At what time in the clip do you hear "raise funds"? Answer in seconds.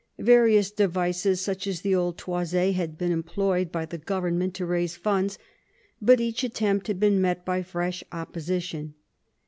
4.65-5.37